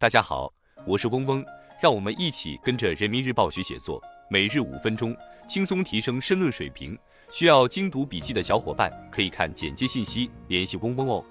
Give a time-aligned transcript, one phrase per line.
[0.00, 0.48] 大家好，
[0.86, 1.44] 我是嗡嗡，
[1.80, 5.12] 让我们一起跟着人民日报学写作，每日五分钟，
[5.48, 6.96] 轻松提升申论水平。
[7.32, 11.24] 需要精读笔记的小伙伴可以看简介信息联系嗡嗡哦。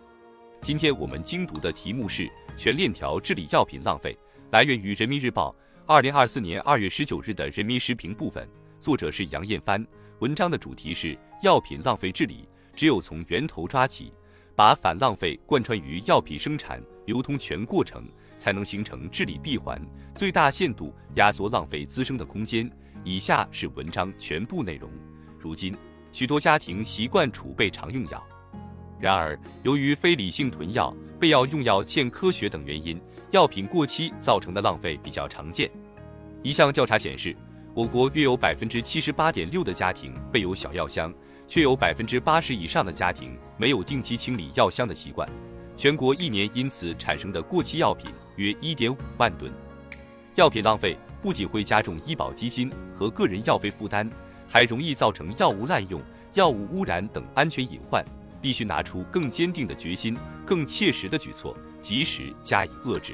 [0.60, 4.18] 今天我们精读的题目是全链条治理药品浪费，
[4.52, 5.56] 来源于人民日报
[5.86, 8.46] 二零二四年二月十九日的人民时评部分，
[8.82, 9.88] 作者是杨艳帆。
[10.20, 12.46] 文章的主题是药品浪费治理，
[12.76, 14.12] 只有从源头抓起，
[14.58, 18.04] 把反浪费贯穿于药品生产、流通全过程，
[18.40, 19.80] 才能形成治理闭环，
[20.16, 22.68] 最大限度压缩浪费滋生的空间。
[23.04, 24.90] 以下是文章全部内容。
[25.38, 25.78] 如今，
[26.12, 28.26] 许多家庭习惯储备常用药，
[29.00, 35.70] 然而由于非理性囤药、备药用药欠科学等原因，药品过期造成的浪费比较常见。
[36.42, 37.38] 一项调查显示，
[37.76, 41.14] 我国约有百分之七十八点六的家庭备有小药箱，
[41.48, 45.28] 却有百分之八十以上的家庭没有定期清理药箱的习惯。
[45.76, 49.52] 全国一年因此产生的过期药品约一点五万吨。
[50.36, 54.10] 药品浪费不仅会加重医保基金和个人药费负担。
[54.50, 56.02] 还容易造成药物滥用、
[56.34, 58.02] 药物污染等安全隐患，
[58.42, 63.14] 必须拿出更坚定的决心、更切实的举措，及时加以遏制。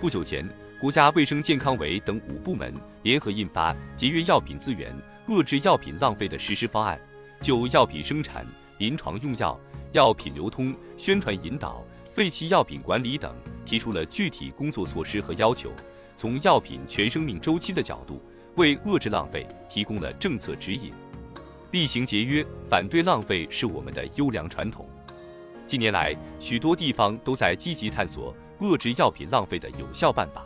[0.00, 0.48] 不久前，
[0.80, 4.96] 国家卫生健康委等五部门联合印发《节约药品资源、
[5.28, 6.98] 遏制药品浪费的实施方案》，
[7.44, 8.46] 就药品生产、
[8.78, 9.58] 临床用药、
[9.92, 11.82] 药品流通、宣传引导、
[12.12, 15.70] 废弃药品管理等提出了具体工作措施和要求，
[16.16, 18.20] 从药品全生命周期的角度。
[18.56, 20.90] 为遏制浪费提供了政策指引，
[21.72, 24.88] 厉行节约、反对浪费是我们的优良传统。
[25.66, 30.42] 近年来，许多地方都在积极探索遏制药品浪费的有效办法。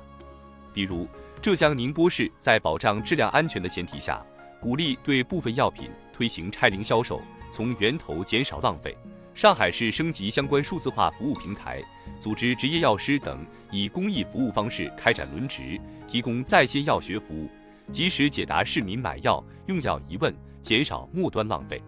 [0.74, 1.06] 比如，
[1.40, 4.20] 浙江宁波市在保障质量安全的前提下，
[4.60, 8.96] 鼓励对部分药品推行拆零销售，从源头减少浪费。
[9.34, 11.82] 上海市升级相关数字化服务平台，
[12.18, 17.48] 组织执业药师等以公益服务方式开展轮值，提供在线药学服务。
[17.90, 21.82] 及时解答市民买药用药疑问，减少末端浪费。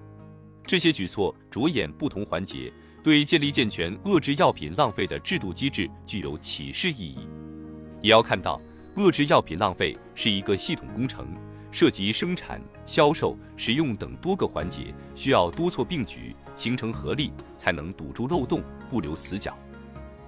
[0.65, 2.73] 这些举措着眼不同环节，
[3.03, 7.29] 对建立健全遏制药品浪费的制度机制具有启示意义。
[8.01, 8.61] 也要看到，
[8.97, 11.27] 遏制药品浪费是一个系统工程，
[11.73, 19.57] 涉及生产、销售、使用等多个环节，需要多措并举，形成合力，才能堵住漏洞，不留死角。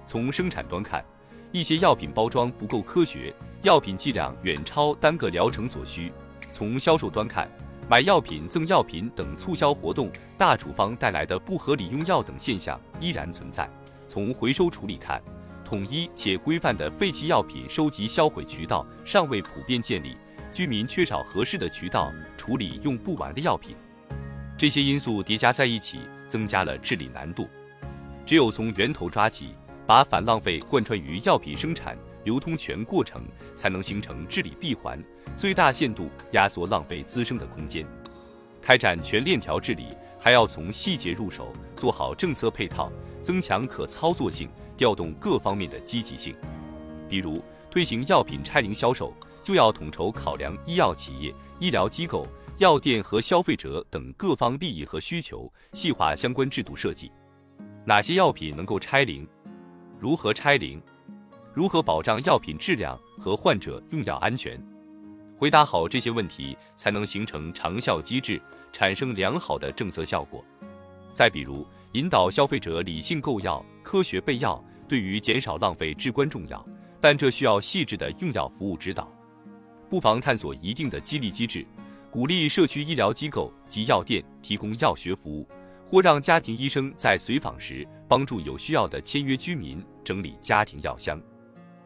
[0.07, 1.05] 从生产端看，
[1.51, 6.11] 一些药品包装不够科学，药品剂量远超单个疗程所需。
[6.51, 7.47] 从销售端看，
[7.87, 13.69] 买药品赠药品等促销活动、大处方带来的不合理用药等现象依然存在。
[14.07, 15.21] 从回收处理看，
[15.63, 20.17] 统一且规范的废弃药品收集销毁渠道尚未普遍建立，
[20.55, 23.75] 居民缺少合适的渠道处理用不完的药品。
[24.57, 25.99] 这些因素叠加在一起，
[26.29, 27.45] 增加了治理难度。
[28.25, 29.49] 只有从源头抓起。
[29.87, 33.23] 把反浪费贯穿于药品生产、流通全过程，
[33.55, 34.99] 才能形成治理闭环，
[35.37, 37.85] 最大限度压缩浪费滋生的空间。
[38.63, 39.89] 开展全链条治理，
[40.19, 46.35] 还要从细节入手，做好政策配套，增强可操作性，调动各方面的积极性。
[47.07, 47.39] 比如，
[47.69, 49.13] 推行药品拆零销售，
[49.45, 57.11] 就要统筹考量医药企业、医疗机构、药店和消费者等各方利益和需求，细化相关制度设计。
[57.85, 59.23] 哪些药品能够拆零？
[59.99, 60.81] 如何拆零？
[61.53, 64.59] 如何保障药品质量和患者用药安全？
[65.37, 68.41] 回答好这些问题，才能形成长效机制，
[68.73, 70.43] 产生良好的政策效果。
[71.13, 76.65] 再比如，引导消费者理性购药、科学备药，对于减少浪费至关重要。
[76.99, 79.07] 但这需要细致的用药服务指导，
[79.89, 81.65] 不妨探索一定的激励机制，
[82.11, 85.47] 鼓励社区医疗机构及药店提供药学服务。
[85.87, 91.21] 或让家庭医生在随访时帮助有需要的签约居民整理家庭药箱。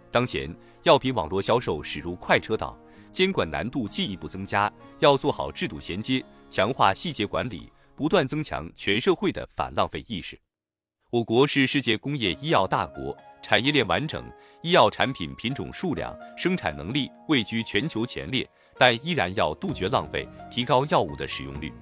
[0.10, 0.50] 当前
[0.84, 2.80] 药品网络销售驶入快车道，
[3.12, 10.40] 监管难度进一步增加，要做好制度衔接，强化细节管理，不断增强全社会的反浪费意识。
[11.10, 13.16] 我国是世界工业医药大国，
[13.50, 14.24] 产业链完整，
[14.62, 18.48] 医药产品品种数量、生产能力位居全球前列，
[18.78, 21.74] 但依然要杜绝浪费，提高药物的使用率。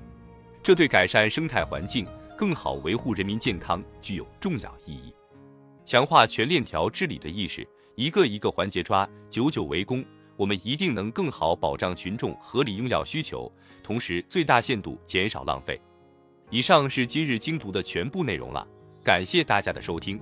[0.64, 5.14] 这对改善生态环境、更好维护人民健康具有重要意义。
[5.84, 10.06] 强化全链条治理的意识，一个一个环节抓，久久为功，
[10.38, 13.52] 我们一定能更好保障群众合理用药需求，
[13.84, 15.78] 同时最大限度减少浪费。
[16.50, 18.66] 以上是今日精读的全部内容了，
[19.04, 20.18] 感谢大家的收听。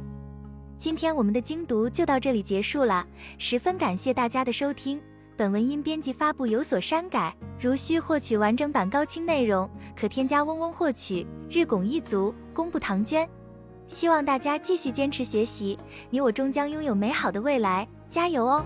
[0.77, 3.06] 今天我们的精读就到这里结束了，
[3.38, 5.01] 十分感谢大家的收听。
[5.38, 11.25] 本文因编辑发布有所删改，如需获取完整版高清内容，可添加嗡嗡获取。
[11.50, 13.27] 日拱一卒，功不唐捐。
[13.88, 15.77] 希望大家继续坚持学习，
[16.10, 17.88] 你我终将拥有美好的未来。
[18.07, 18.66] 加油哦！